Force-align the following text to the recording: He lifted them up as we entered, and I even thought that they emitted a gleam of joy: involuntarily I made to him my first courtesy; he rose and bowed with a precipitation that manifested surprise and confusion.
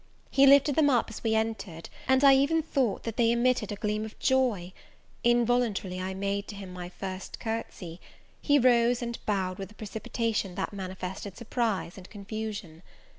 He 0.31 0.47
lifted 0.47 0.75
them 0.75 0.89
up 0.89 1.11
as 1.11 1.23
we 1.23 1.35
entered, 1.35 1.87
and 2.07 2.23
I 2.23 2.33
even 2.33 2.63
thought 2.63 3.03
that 3.03 3.17
they 3.17 3.31
emitted 3.31 3.71
a 3.71 3.75
gleam 3.75 4.03
of 4.03 4.17
joy: 4.17 4.73
involuntarily 5.23 6.01
I 6.01 6.15
made 6.15 6.47
to 6.47 6.55
him 6.55 6.73
my 6.73 6.89
first 6.89 7.39
courtesy; 7.39 8.01
he 8.41 8.57
rose 8.57 9.03
and 9.03 9.23
bowed 9.27 9.59
with 9.59 9.69
a 9.69 9.75
precipitation 9.75 10.55
that 10.55 10.73
manifested 10.73 11.37
surprise 11.37 11.99
and 11.99 12.09
confusion. 12.09 12.81